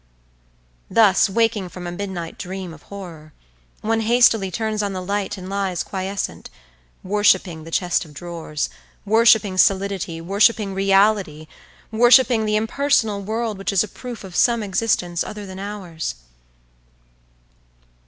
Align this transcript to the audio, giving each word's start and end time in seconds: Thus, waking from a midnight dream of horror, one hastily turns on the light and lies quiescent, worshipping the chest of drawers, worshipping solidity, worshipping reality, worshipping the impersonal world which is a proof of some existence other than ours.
Thus, 0.89 1.29
waking 1.29 1.69
from 1.69 1.85
a 1.85 1.91
midnight 1.91 2.39
dream 2.39 2.73
of 2.73 2.81
horror, 2.81 3.33
one 3.81 3.99
hastily 4.01 4.49
turns 4.49 4.81
on 4.81 4.93
the 4.93 4.99
light 4.99 5.37
and 5.37 5.47
lies 5.47 5.83
quiescent, 5.83 6.49
worshipping 7.03 7.65
the 7.65 7.69
chest 7.69 8.03
of 8.03 8.11
drawers, 8.11 8.71
worshipping 9.05 9.59
solidity, 9.59 10.19
worshipping 10.19 10.73
reality, 10.73 11.45
worshipping 11.91 12.47
the 12.47 12.55
impersonal 12.55 13.21
world 13.21 13.59
which 13.59 13.71
is 13.71 13.83
a 13.83 13.87
proof 13.87 14.23
of 14.23 14.35
some 14.35 14.63
existence 14.63 15.23
other 15.23 15.45
than 15.45 15.59
ours. 15.59 16.15